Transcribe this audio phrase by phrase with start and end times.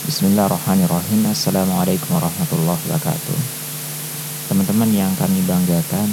[0.00, 1.28] Bismillahirrahmanirrahim.
[1.28, 3.36] Assalamualaikum warahmatullahi wabarakatuh.
[4.48, 6.08] Teman-teman yang kami banggakan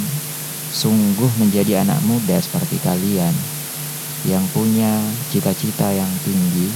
[0.68, 3.32] Sungguh menjadi anak muda seperti kalian
[4.28, 4.92] Yang punya
[5.32, 6.68] cita-cita yang tinggi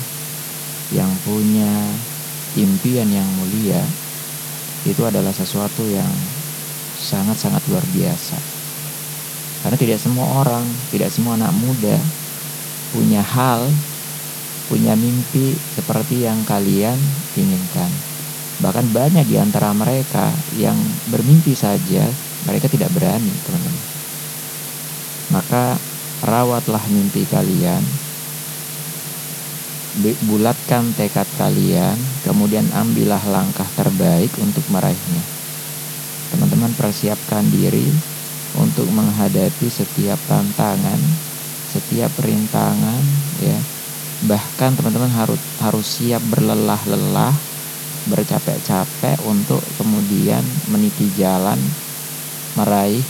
[0.96, 1.68] Yang punya
[2.56, 3.84] impian yang mulia
[4.88, 6.08] Itu adalah sesuatu yang
[6.96, 8.40] sangat-sangat luar biasa.
[9.60, 12.00] Karena tidak semua orang, tidak semua anak muda
[12.96, 13.68] Punya hal
[14.72, 16.96] punya mimpi seperti yang kalian
[17.36, 17.92] inginkan.
[18.64, 20.80] Bahkan banyak di antara mereka yang
[21.12, 22.08] bermimpi saja,
[22.48, 23.84] mereka tidak berani, teman-teman.
[25.28, 25.76] Maka
[26.24, 27.84] rawatlah mimpi kalian,
[30.24, 35.24] bulatkan tekad kalian, kemudian ambillah langkah terbaik untuk meraihnya.
[36.32, 37.92] Teman-teman persiapkan diri
[38.56, 41.00] untuk menghadapi setiap tantangan,
[41.76, 43.04] setiap rintangan,
[43.44, 43.60] ya,
[44.26, 47.34] bahkan teman-teman harus harus siap berlelah-lelah
[48.10, 51.58] bercapek-capek untuk kemudian meniti jalan
[52.58, 53.02] meraih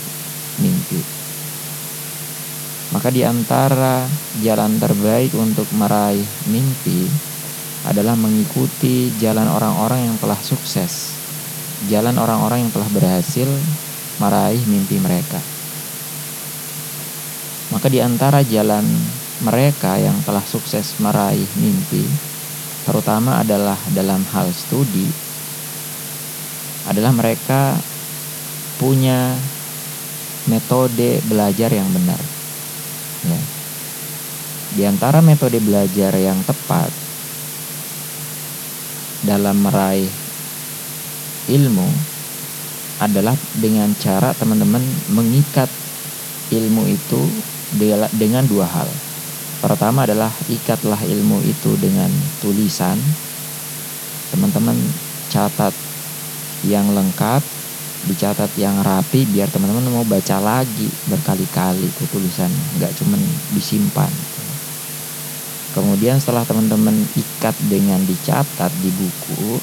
[0.61, 1.01] mimpi.
[2.93, 4.05] Maka di antara
[4.45, 7.09] jalan terbaik untuk meraih mimpi
[7.89, 11.23] adalah mengikuti jalan orang-orang yang telah sukses
[11.91, 13.49] jalan orang-orang yang telah berhasil
[14.23, 15.41] meraih mimpi mereka.
[17.75, 18.85] Maka di antara jalan
[19.43, 22.07] mereka yang telah sukses meraih mimpi,
[22.87, 25.11] terutama adalah dalam hal studi,
[26.87, 27.75] adalah mereka
[28.79, 29.35] punya
[30.47, 32.19] metode belajar yang benar.
[33.27, 33.41] Ya.
[34.73, 36.91] Di antara metode belajar yang tepat
[39.23, 40.11] dalam meraih
[41.51, 41.87] ilmu
[43.03, 45.67] adalah dengan cara teman-teman mengikat
[46.55, 47.23] ilmu itu
[48.15, 48.91] dengan dua hal.
[49.63, 52.11] Pertama adalah ikatlah ilmu itu dengan
[52.43, 52.99] tulisan.
[54.35, 54.75] Teman-teman
[55.31, 55.71] catat
[56.67, 57.39] yang lengkap,
[58.11, 63.23] dicatat yang rapi biar teman-teman mau baca lagi berkali-kali itu tulisan, nggak cuman
[63.55, 64.11] disimpan.
[65.79, 69.63] Kemudian setelah teman-teman ikat dengan dicatat di buku,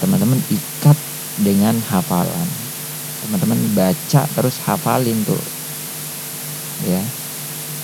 [0.00, 0.96] teman-teman ikat
[1.44, 2.48] dengan hafalan.
[3.28, 5.44] Teman-teman baca terus hafalin tuh.
[6.88, 7.04] Ya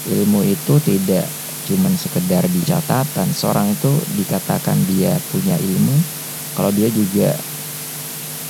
[0.09, 1.27] ilmu itu tidak
[1.65, 3.29] cuma sekedar di catatan.
[3.33, 5.97] Seorang itu dikatakan dia punya ilmu
[6.55, 7.35] kalau dia juga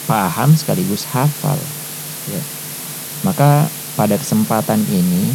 [0.05, 1.57] paham sekaligus hafal
[2.29, 2.43] ya.
[3.25, 5.33] Maka pada kesempatan ini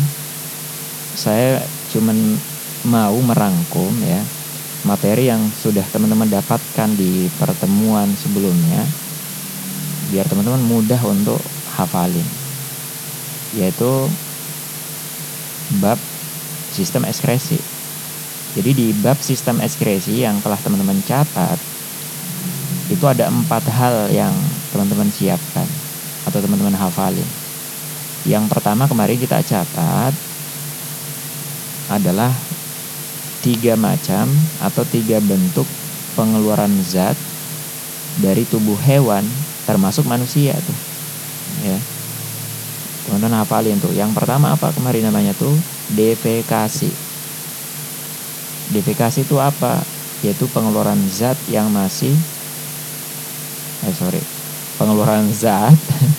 [1.16, 2.13] saya cuma
[2.85, 4.22] mau merangkum ya
[4.88, 8.88] materi yang sudah teman-teman dapatkan di pertemuan sebelumnya
[10.13, 11.40] biar teman-teman mudah untuk
[11.75, 12.24] hafalin
[13.52, 14.08] yaitu
[15.78, 16.02] bab
[16.74, 17.62] sistem ekskresi.
[18.57, 21.62] Jadi di bab sistem ekskresi yang telah teman-teman catat
[22.90, 24.34] itu ada empat hal yang
[24.74, 25.69] teman-teman siapkan
[26.25, 27.29] atau teman-teman hafalin.
[28.25, 30.13] Yang pertama kemarin kita catat
[31.90, 32.34] adalah
[33.46, 34.28] tiga macam
[34.59, 35.66] atau tiga bentuk
[36.18, 37.16] pengeluaran zat
[38.19, 39.24] dari tubuh hewan
[39.63, 40.78] termasuk manusia tuh
[41.63, 41.78] ya
[43.09, 43.90] teman-teman hafalin tuh?
[43.97, 45.50] Yang pertama apa kemarin namanya tuh?
[45.97, 46.94] Defekasi.
[48.70, 49.81] Defekasi itu apa?
[50.22, 52.14] Yaitu pengeluaran zat yang masih
[53.80, 54.20] eh sorry
[54.78, 55.74] pengeluaran zat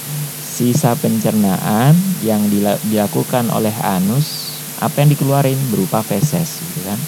[0.57, 1.95] sisa pencernaan
[2.27, 2.43] yang
[2.91, 5.61] dilakukan oleh anus apa yang dikeluarin?
[5.71, 6.99] Berupa feses gitu kan?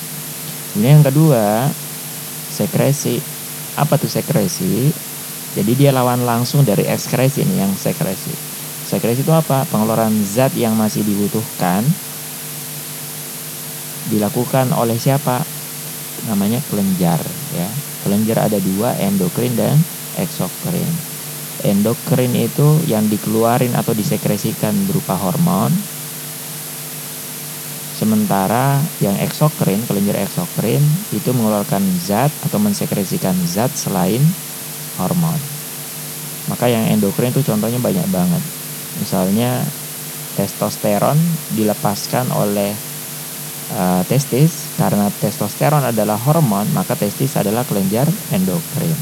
[0.71, 1.67] Kemudian yang kedua
[2.55, 3.19] sekresi.
[3.75, 4.93] Apa tuh sekresi?
[5.57, 8.52] Jadi dia lawan langsung dari ekskresi nih yang sekresi
[8.93, 9.65] Sekresi itu apa?
[9.73, 11.81] Pengeluaran zat yang masih dibutuhkan
[14.13, 15.41] dilakukan oleh siapa?
[16.29, 17.17] Namanya kelenjar
[17.57, 17.73] ya.
[18.05, 19.81] Kelenjar ada dua, endokrin dan
[20.21, 20.93] eksokrin.
[21.65, 25.73] Endokrin itu yang dikeluarin atau disekresikan berupa hormon.
[27.97, 30.85] Sementara yang eksokrin, kelenjar eksokrin
[31.17, 34.21] itu mengeluarkan zat atau mensekresikan zat selain
[35.01, 35.41] hormon.
[36.53, 38.62] Maka yang endokrin itu contohnya banyak banget
[39.01, 39.63] Misalnya
[40.37, 41.17] testosteron
[41.53, 42.73] dilepaskan oleh
[43.77, 48.97] uh, testis karena testosteron adalah hormon, maka testis adalah kelenjar endokrin.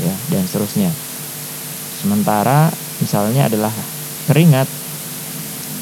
[0.00, 0.90] Ya, dan seterusnya.
[2.00, 3.70] Sementara misalnya adalah
[4.26, 4.66] keringat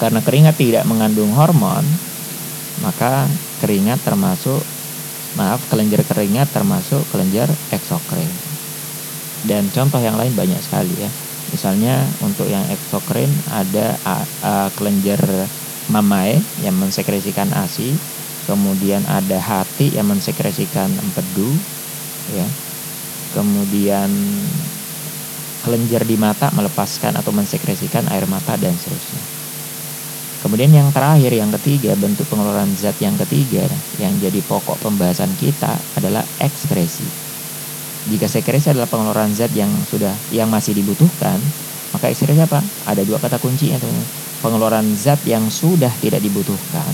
[0.01, 1.85] karena keringat tidak mengandung hormon,
[2.81, 3.29] maka
[3.61, 4.61] keringat termasuk
[5.39, 8.29] maaf kelenjar keringat termasuk kelenjar eksokrin.
[9.47, 11.11] Dan contoh yang lain banyak sekali ya.
[11.51, 15.19] Misalnya untuk yang eksokrin ada uh, kelenjar
[15.91, 17.99] mamae yang mensekresikan ASI,
[18.47, 21.51] kemudian ada hati yang mensekresikan empedu,
[22.31, 22.47] ya.
[23.35, 24.11] kemudian
[25.67, 29.23] kelenjar di mata melepaskan atau mensekresikan air mata dan seterusnya.
[30.41, 33.69] Kemudian yang terakhir, yang ketiga, bentuk pengeluaran zat yang ketiga
[34.01, 37.30] yang jadi pokok pembahasan kita adalah ekskresi.
[38.09, 41.37] Jika sekresi adalah pengeluaran zat yang sudah yang masih dibutuhkan,
[41.93, 42.65] maka ekskresi apa?
[42.89, 43.93] Ada dua kata kuncinya tuh.
[44.41, 46.89] Pengeluaran zat yang sudah tidak dibutuhkan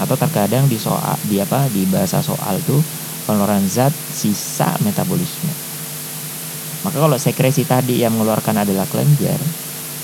[0.00, 2.80] atau terkadang di soal di apa di bahasa soal tuh
[3.28, 5.52] pengeluaran zat sisa metabolisme.
[6.80, 9.36] Maka kalau sekresi tadi yang mengeluarkan adalah kelenjar,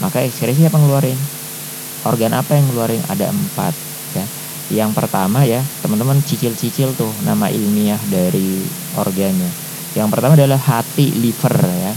[0.04, 1.16] maka ekskresi apa ngeluarin?
[2.04, 3.00] Organ apa yang ngeluarin?
[3.08, 3.74] Ada empat.
[4.12, 4.24] Ya.
[4.84, 8.60] Yang pertama ya, teman-teman cicil-cicil tuh nama ilmiah dari
[9.00, 9.65] organnya.
[9.96, 11.92] Yang pertama adalah hati liver ya.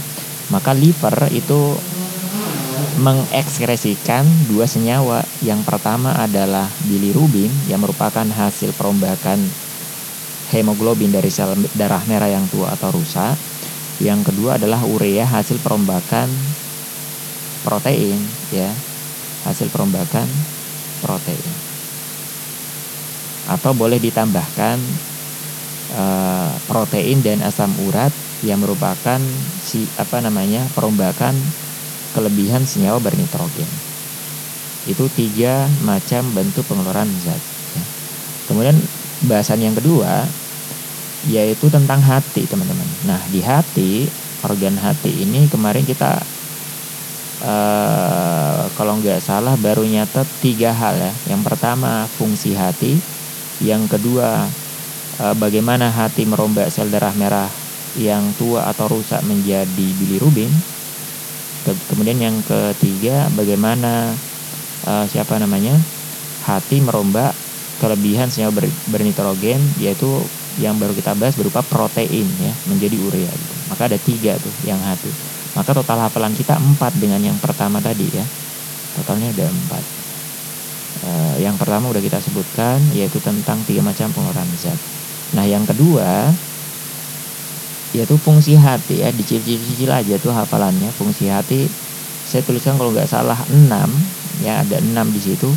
[0.56, 1.76] Maka liver itu
[3.04, 5.20] mengekskresikan dua senyawa.
[5.44, 9.44] Yang pertama adalah bilirubin yang merupakan hasil perombakan
[10.56, 13.36] hemoglobin dari sel darah merah yang tua atau rusak.
[14.00, 16.32] Yang kedua adalah urea hasil perombakan
[17.68, 18.24] protein
[18.56, 18.72] ya.
[19.44, 20.28] Hasil perombakan
[21.04, 21.52] protein.
[23.52, 25.09] Atau boleh ditambahkan
[25.90, 26.06] e,
[26.70, 28.14] protein dan asam urat
[28.46, 29.20] yang merupakan
[29.60, 31.36] si apa namanya perombakan
[32.16, 33.68] kelebihan senyawa bernitrogen.
[34.88, 37.42] Itu tiga macam bentuk pengeluaran zat.
[37.76, 37.84] Ya.
[38.48, 38.78] Kemudian
[39.28, 40.26] bahasan yang kedua
[41.28, 42.88] yaitu tentang hati teman-teman.
[43.04, 44.08] Nah di hati
[44.40, 46.24] organ hati ini kemarin kita
[47.44, 51.12] uh, kalau nggak salah baru nyatet tiga hal ya.
[51.28, 52.96] Yang pertama fungsi hati,
[53.60, 54.48] yang kedua
[55.20, 57.52] bagaimana hati merombak sel darah merah
[58.00, 60.52] yang tua atau rusak menjadi bilirubin.
[61.92, 64.16] Kemudian yang ketiga bagaimana
[64.88, 65.76] uh, siapa namanya
[66.48, 67.36] hati merombak
[67.80, 70.08] kelebihan senyawa ber, bernitrogen yaitu
[70.60, 73.54] yang baru kita bahas berupa protein ya menjadi urea gitu.
[73.72, 75.08] Maka ada tiga tuh yang hati.
[75.56, 78.26] Maka total hafalan kita empat dengan yang pertama tadi ya.
[79.00, 79.84] Totalnya ada empat.
[81.00, 81.10] E,
[81.46, 84.99] yang pertama udah kita sebutkan yaitu tentang tiga macam pengeluaran zat.
[85.36, 86.34] Nah yang kedua
[87.90, 91.66] yaitu fungsi hati ya dicicil-cicil aja tuh hafalannya fungsi hati
[92.22, 93.90] saya tuliskan kalau nggak salah enam
[94.46, 95.50] ya ada enam di situ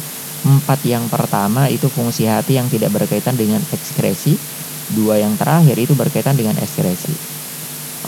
[0.43, 4.35] Empat yang pertama itu fungsi hati yang tidak berkaitan dengan ekskresi.
[4.91, 7.15] Dua yang terakhir itu berkaitan dengan ekskresi.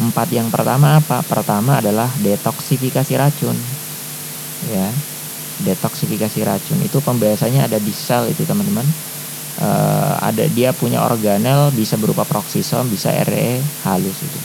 [0.03, 1.23] Empat yang pertama apa?
[1.23, 3.55] Pertama adalah detoksifikasi racun.
[4.67, 4.91] Ya,
[5.63, 9.14] detoksifikasi racun itu pembahasannya ada di sel itu teman-teman.
[9.55, 9.69] E,
[10.19, 14.41] ada dia punya organel bisa berupa proksisom, bisa RE halus itu.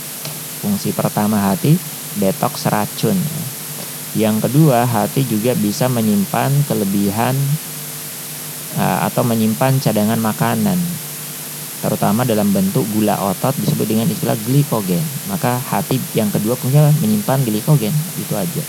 [0.62, 1.78] Fungsi pertama hati
[2.20, 3.18] detoks racun.
[4.18, 7.38] Yang kedua hati juga bisa menyimpan kelebihan
[8.80, 10.78] Eh, atau menyimpan cadangan makanan
[11.82, 17.42] terutama dalam bentuk gula otot disebut dengan istilah glikogen maka hati yang kedua punya menyimpan
[17.50, 17.90] glikogen
[18.22, 18.64] itu aja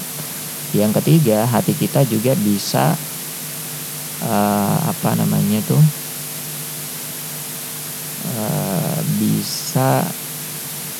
[0.72, 2.96] yang ketiga hati kita juga bisa
[4.24, 5.82] uh, apa namanya tuh
[8.40, 10.08] uh, bisa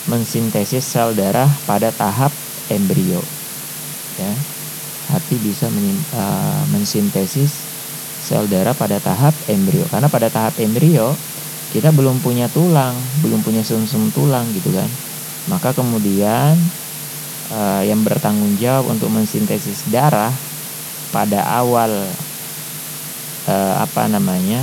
[0.05, 2.33] mensintesis sel darah pada tahap
[2.69, 3.25] embrio
[4.21, 4.33] ya.
[5.11, 7.51] Hati bisa menyim, uh, mensintesis
[8.21, 9.83] sel darah pada tahap embrio.
[9.91, 11.17] Karena pada tahap embrio
[11.73, 12.95] kita belum punya tulang
[13.25, 14.91] belum punya sumsum -sum tulang gitu kan.
[15.49, 16.55] Maka kemudian
[17.51, 20.31] uh, yang bertanggung jawab untuk mensintesis darah
[21.11, 21.91] pada awal
[23.51, 24.63] uh, apa namanya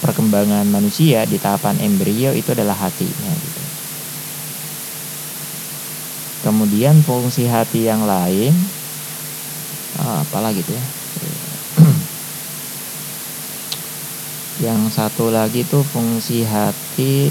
[0.00, 3.62] perkembangan manusia di tahapan embrio itu adalah hatinya gitu.
[6.44, 8.54] Kemudian fungsi hati yang lain
[9.98, 10.84] oh, apalagi gitu ya?
[14.70, 17.28] Yang satu lagi tuh fungsi hati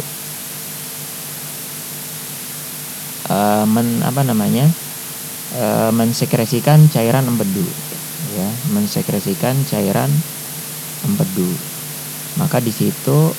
[3.32, 4.68] uh, men apa namanya
[5.58, 7.66] uh, mensekresikan cairan empedu
[8.36, 8.50] ya.
[8.76, 10.12] Mensekresikan cairan
[11.08, 11.75] empedu
[12.36, 13.32] maka di situ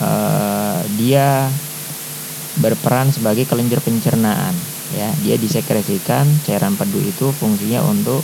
[0.00, 1.48] uh, dia
[2.60, 4.52] berperan sebagai kelenjar pencernaan
[4.96, 5.08] ya.
[5.24, 8.20] Dia disekresikan cairan empedu itu fungsinya untuk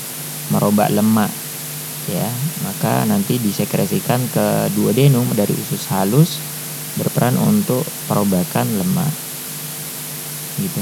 [0.53, 1.31] merobak lemak
[2.11, 2.29] ya.
[2.65, 6.37] Maka nanti disekresikan ke dua denum dari usus halus
[6.97, 9.13] berperan untuk perobakan lemak
[10.57, 10.81] gitu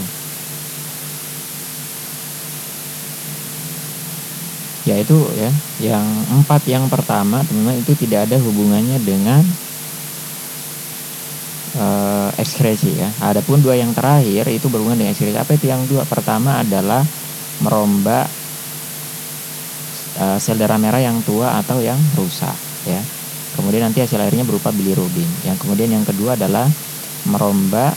[4.84, 5.50] ya itu ya
[5.80, 6.04] yang
[6.40, 9.40] empat yang pertama teman-teman itu tidak ada hubungannya dengan
[11.80, 16.04] uh, ekskresi ya adapun dua yang terakhir itu berhubungan dengan ekskresi apa itu yang dua
[16.04, 17.00] pertama adalah
[17.64, 18.28] merombak
[20.18, 22.54] uh, sel darah merah yang tua atau yang rusak
[22.86, 23.00] ya.
[23.54, 25.30] Kemudian nanti hasil akhirnya berupa bilirubin.
[25.46, 26.66] Yang kemudian yang kedua adalah
[27.30, 27.94] merombak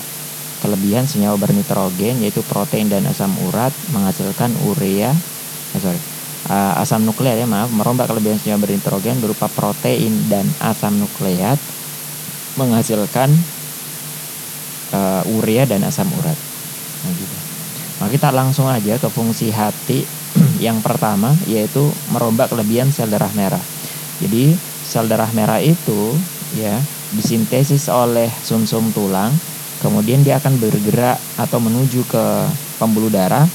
[0.62, 5.14] kelebihan senyawa bernitrogen yaitu protein dan asam urat menghasilkan urea
[5.74, 6.17] eh, sorry
[6.50, 11.60] uh, asam nukleat ya maaf merombak kelebihan senyawa bernitrogen berupa protein dan asam nukleat
[12.58, 13.30] menghasilkan
[14.92, 16.38] uh, urea dan asam urat
[17.04, 17.38] nah, gitu.
[17.98, 20.06] Nah, kita langsung aja ke fungsi hati
[20.66, 23.62] yang pertama yaitu merombak kelebihan sel darah merah.
[24.22, 24.54] Jadi
[24.86, 26.14] sel darah merah itu
[26.58, 26.78] ya
[27.14, 29.32] disintesis oleh sumsum -sum tulang,
[29.82, 32.26] kemudian dia akan bergerak atau menuju ke
[32.78, 33.50] pembuluh darah.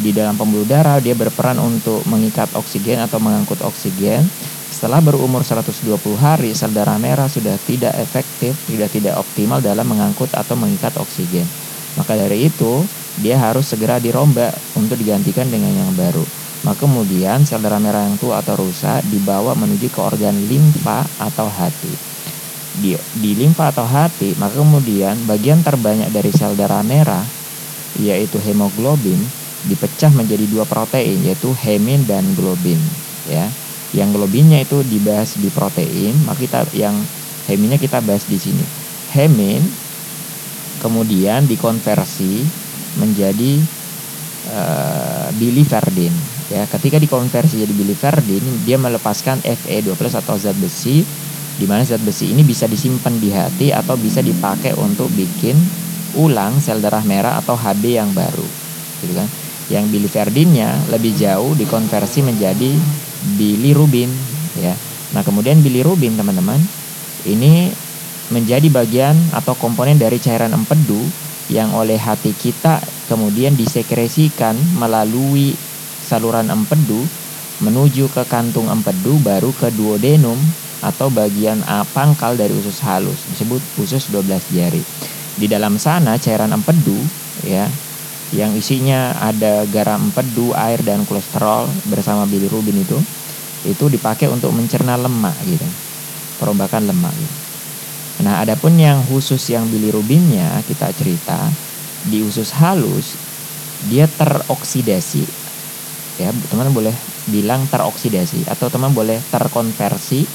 [0.00, 4.24] Di dalam pembuluh darah dia berperan untuk mengikat oksigen atau mengangkut oksigen.
[4.72, 10.32] Setelah berumur 120 hari, sel darah merah sudah tidak efektif, tidak tidak optimal dalam mengangkut
[10.32, 11.44] atau mengikat oksigen.
[12.00, 12.80] Maka dari itu,
[13.20, 16.24] dia harus segera dirombak untuk digantikan dengan yang baru.
[16.64, 21.52] Maka kemudian sel darah merah yang tua atau rusak dibawa menuju ke organ limfa atau
[21.52, 21.92] hati.
[22.80, 27.20] Di, di limfa atau hati, maka kemudian bagian terbanyak dari sel darah merah,
[28.00, 29.20] yaitu hemoglobin,
[29.66, 32.78] dipecah menjadi dua protein, yaitu hemin dan globin.
[33.30, 33.46] Ya,
[33.94, 36.96] yang globinnya itu dibahas di protein, maka kita yang
[37.46, 38.64] heminnya kita bahas di sini.
[39.12, 39.62] Hemin
[40.82, 42.42] kemudian dikonversi
[42.98, 43.62] menjadi
[44.50, 46.12] uh, biliverdin
[46.50, 51.06] ya ketika dikonversi jadi biliverdin dia melepaskan Fe2+ atau zat besi
[51.56, 55.56] di mana zat besi ini bisa disimpan di hati atau bisa dipakai untuk bikin
[56.18, 58.44] ulang sel darah merah atau HB yang baru
[59.00, 59.28] gitu kan
[59.70, 62.70] yang biliverdinnya lebih jauh dikonversi menjadi
[63.38, 64.10] bilirubin
[64.58, 64.74] ya
[65.12, 66.58] nah kemudian bilirubin teman-teman
[67.28, 67.70] ini
[68.32, 70.98] menjadi bagian atau komponen dari cairan empedu
[71.52, 72.80] yang oleh hati kita
[73.12, 75.52] kemudian disekresikan melalui
[76.00, 77.04] saluran empedu
[77.62, 80.40] menuju ke kantung empedu baru ke duodenum
[80.82, 84.82] atau bagian A pangkal dari usus halus disebut usus 12 jari.
[85.38, 86.98] Di dalam sana cairan empedu
[87.46, 87.70] ya
[88.32, 92.98] yang isinya ada garam empedu, air dan kolesterol bersama bilirubin itu
[93.62, 95.68] itu dipakai untuk mencerna lemak gitu.
[96.40, 97.36] Perombakan lemak gitu.
[98.26, 101.38] Nah, adapun yang khusus yang bilirubinnya kita cerita
[102.06, 103.14] di usus halus
[103.86, 105.22] dia teroksidasi
[106.18, 106.94] ya teman boleh
[107.30, 110.26] bilang teroksidasi atau teman boleh terkonversi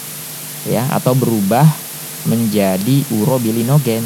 [0.67, 1.67] ya atau berubah
[2.27, 4.03] menjadi urobilinogen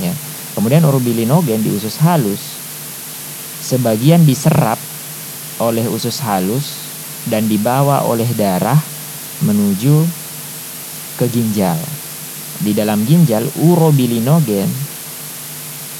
[0.00, 0.12] ya
[0.56, 2.59] kemudian urobilinogen di usus halus
[3.60, 4.80] sebagian diserap
[5.60, 6.72] oleh usus halus
[7.28, 8.80] dan dibawa oleh darah
[9.44, 10.08] menuju
[11.20, 11.76] ke ginjal.
[12.60, 14.68] Di dalam ginjal urobilinogen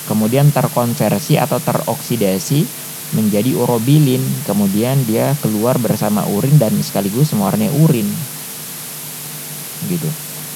[0.09, 2.67] kemudian terkonversi atau teroksidasi
[3.15, 4.23] menjadi urobilin.
[4.49, 8.09] Kemudian dia keluar bersama urin dan sekaligus mewarnai urin.
[9.87, 10.11] Gitu.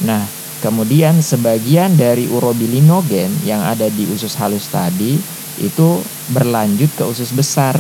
[0.05, 0.27] Nah
[0.65, 7.77] kemudian sebagian dari urobilinogen yang ada di usus halus tadi itu berlanjut ke usus besar.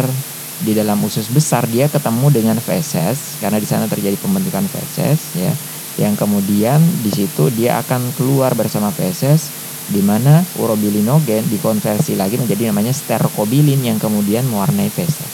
[0.55, 5.51] Di dalam usus besar dia ketemu dengan feses karena di sana terjadi pembentukan feses ya.
[5.99, 9.51] Yang kemudian di situ dia akan keluar bersama feses
[9.91, 15.33] di mana urobilinogen dikonversi lagi menjadi namanya sterkobilin yang kemudian mewarnai feses.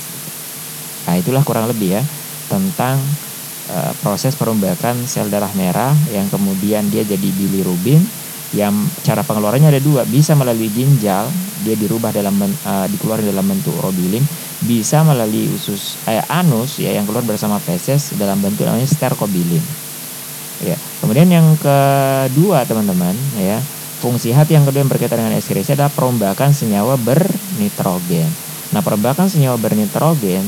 [1.07, 2.03] Nah, itulah kurang lebih ya
[2.51, 2.99] tentang
[3.71, 8.03] uh, proses perombakan sel darah merah yang kemudian dia jadi bilirubin
[8.51, 8.75] yang
[9.07, 10.03] cara pengeluarannya ada dua.
[10.07, 11.27] Bisa melalui ginjal
[11.61, 14.25] dia dirubah dalam uh, dikeluarkan dalam bentuk urobilin
[14.61, 19.61] bisa melalui usus eh, anus ya yang keluar bersama feses dalam bentuk namanya sterkobilin
[20.61, 23.57] ya kemudian yang kedua teman-teman ya
[24.01, 28.29] fungsi hati yang kedua yang berkaitan dengan ekskresi adalah perombakan senyawa bernitrogen.
[28.73, 30.41] Nah perombakan senyawa bernitrogen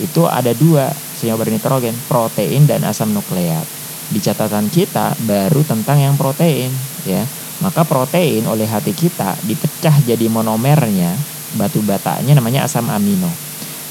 [0.00, 0.88] itu ada dua
[1.20, 3.68] senyawa bernitrogen protein dan asam nukleat.
[4.08, 6.72] Di catatan kita baru tentang yang protein
[7.04, 7.28] ya
[7.64, 11.16] maka protein oleh hati kita dipecah jadi monomernya.
[11.56, 13.32] Batu batanya namanya asam amino.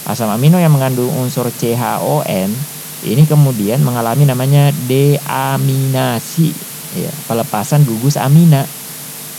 [0.05, 2.53] Asam amino yang mengandung unsur CHON
[3.03, 6.53] ini kemudian mengalami namanya deaminasi
[6.93, 8.61] ya, pelepasan gugus amina.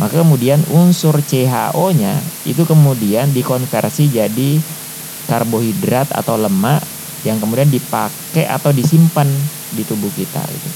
[0.03, 4.59] Maka kemudian unsur CHO-nya itu kemudian dikonversi jadi
[5.31, 6.83] karbohidrat atau lemak
[7.23, 9.31] yang kemudian dipakai atau disimpan
[9.71, 10.71] di tubuh kita itu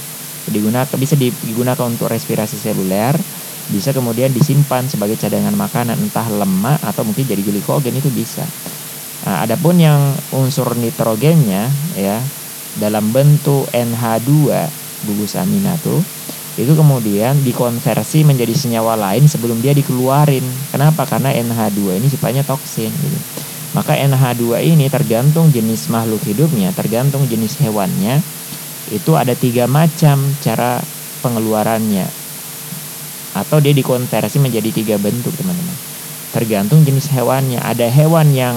[0.48, 3.14] digunakan bisa digunakan untuk respirasi seluler
[3.68, 8.44] bisa kemudian disimpan sebagai cadangan makanan entah lemak atau mungkin jadi glikogen itu bisa
[9.28, 12.20] nah, adapun yang unsur nitrogennya ya
[12.80, 14.30] dalam bentuk NH2
[15.04, 16.00] gugus aminatu
[16.58, 20.42] itu kemudian dikonversi menjadi senyawa lain sebelum dia dikeluarin.
[20.74, 21.06] Kenapa?
[21.06, 23.18] Karena NH2 ini sifatnya toksin gitu.
[23.78, 28.18] Maka NH2 ini tergantung jenis makhluk hidupnya, tergantung jenis hewannya.
[28.90, 30.82] Itu ada tiga macam cara
[31.22, 32.17] pengeluarannya.
[33.36, 35.76] Atau dia dikonversi menjadi tiga bentuk, teman-teman.
[36.28, 37.56] tergantung jenis hewannya.
[37.64, 38.56] Ada hewan yang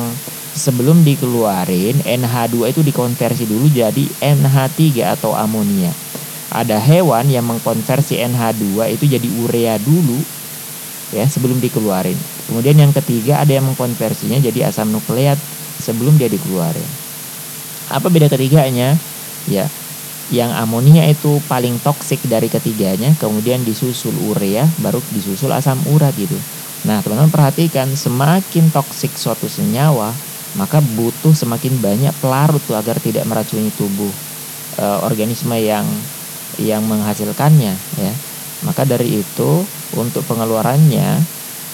[0.52, 5.92] sebelum dikeluarin NH2 itu dikonversi dulu jadi NH3 atau amonia.
[6.52, 10.20] Ada hewan yang mengkonversi NH2 itu jadi urea dulu
[11.16, 12.20] ya sebelum dikeluarin.
[12.52, 15.40] Kemudian yang ketiga ada yang mengkonversinya jadi asam nukleat
[15.80, 16.88] sebelum dia dikeluarin.
[17.88, 19.00] Apa beda ketiganya?
[19.48, 19.72] Ya
[20.30, 26.46] yang amonia itu paling toksik dari ketiganya kemudian disusul urea baru disusul asam urat gitu
[26.82, 30.18] Nah, teman-teman perhatikan semakin toksik suatu senyawa,
[30.58, 34.18] maka butuh semakin banyak pelarut tuh agar tidak meracuni tubuh
[34.74, 36.10] e, organisme yang
[36.58, 38.14] yang menghasilkannya ya.
[38.66, 41.30] Maka dari itu untuk pengeluarannya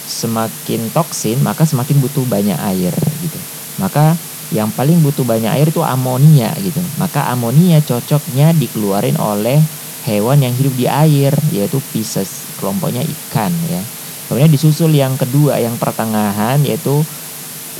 [0.07, 3.39] semakin toksin maka semakin butuh banyak air gitu.
[3.79, 4.19] Maka
[4.53, 6.79] yang paling butuh banyak air itu amonia gitu.
[6.95, 9.59] Maka amonia cocoknya dikeluarin oleh
[10.07, 13.81] hewan yang hidup di air yaitu Pisces, kelompoknya ikan ya.
[14.27, 17.03] Kemudian disusul yang kedua yang pertengahan yaitu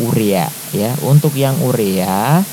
[0.03, 0.91] urea ya.
[1.03, 2.43] Untuk yang urea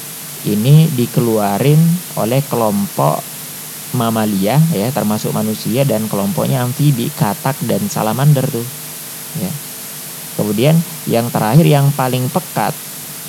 [0.47, 1.81] ini dikeluarin
[2.19, 3.23] oleh kelompok
[3.95, 8.67] mamalia ya termasuk manusia dan kelompoknya amfibi, katak dan salamander tuh.
[9.39, 9.51] Ya.
[10.35, 10.75] Kemudian
[11.07, 12.75] yang terakhir yang paling pekat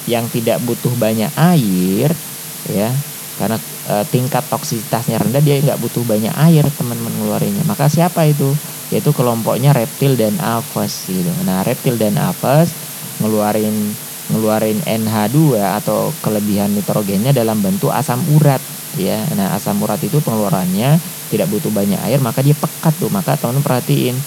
[0.05, 2.09] yang tidak butuh banyak air
[2.69, 2.89] ya
[3.35, 3.57] karena
[3.89, 8.53] e, tingkat toksisitasnya rendah dia nggak butuh banyak air teman-teman ngeluarinnya maka siapa itu
[8.93, 11.31] yaitu kelompoknya reptil dan aves gitu.
[11.45, 12.69] Nah, reptil dan aves
[13.21, 13.73] ngeluarin
[14.29, 18.61] ngeluarin NH2 atau kelebihan nitrogennya dalam bentuk asam urat
[18.97, 19.25] ya.
[19.33, 20.97] Nah, asam urat itu pengeluarannya
[21.33, 23.09] tidak butuh banyak air maka dia pekat tuh.
[23.09, 24.17] Maka teman-teman perhatiin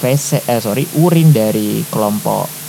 [0.00, 2.65] fese eh sorry urin dari kelompok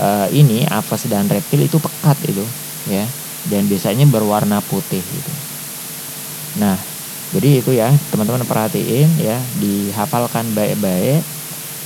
[0.00, 2.44] uh, ini aves dan reptil itu pekat itu
[2.88, 3.04] ya.
[3.40, 5.32] Dan biasanya berwarna putih gitu.
[6.60, 6.76] Nah,
[7.30, 11.22] jadi itu ya teman-teman perhatiin ya dihafalkan baik-baik.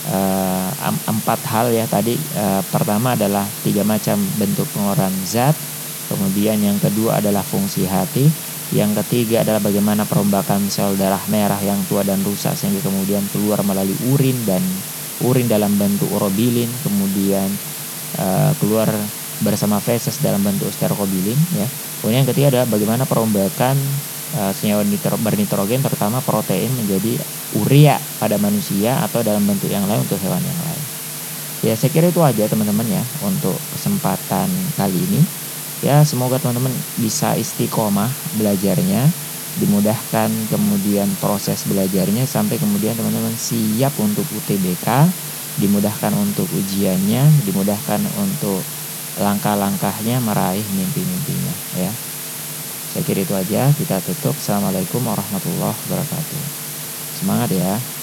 [0.05, 0.69] Uh,
[1.09, 2.17] empat hal ya tadi.
[2.35, 5.55] Uh, pertama adalah tiga macam bentuk pengeluaran zat.
[6.11, 8.29] Kemudian yang kedua adalah fungsi hati.
[8.75, 13.63] Yang ketiga adalah bagaimana perombakan sel darah merah yang tua dan rusak sehingga kemudian keluar
[13.63, 14.61] melalui urin dan
[15.23, 16.69] urin dalam bentuk urobilin.
[16.83, 17.49] Kemudian
[18.19, 18.91] uh, keluar
[19.43, 21.67] bersama feses dalam bentuk sterkobilin ya
[22.01, 23.77] kemudian yang ketiga adalah bagaimana perombakan
[24.39, 27.19] uh, senyawa nitro, bernitrogen terutama protein menjadi
[27.55, 30.83] urea pada manusia atau dalam bentuk yang lain untuk hewan yang lain.
[31.65, 35.21] Ya saya kira itu aja teman-teman ya untuk kesempatan kali ini.
[35.81, 39.05] Ya semoga teman-teman bisa istiqomah belajarnya,
[39.61, 45.09] dimudahkan kemudian proses belajarnya sampai kemudian teman-teman siap untuk UTBK,
[45.61, 48.61] dimudahkan untuk ujiannya, dimudahkan untuk
[49.23, 51.91] langkah-langkahnya meraih mimpi-mimpinya ya.
[52.95, 53.75] Saya kira itu aja.
[53.75, 54.35] Kita tutup.
[54.39, 56.43] Assalamualaikum warahmatullahi wabarakatuh.
[57.19, 57.94] Semangat ya.